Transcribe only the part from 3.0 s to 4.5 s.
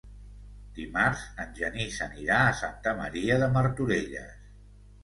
Maria de Martorelles.